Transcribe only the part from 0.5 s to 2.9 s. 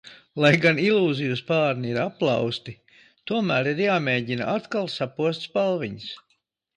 gan ilūziju spārni ir aplauzti,